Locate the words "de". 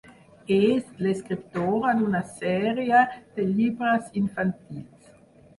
3.37-3.47